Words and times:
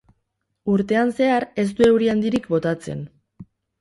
Urtean 0.75 1.11
zehar 1.19 1.45
ez 1.65 1.65
du 1.81 1.85
euri 1.91 2.09
handirik 2.15 2.49
botatzen. 2.55 3.05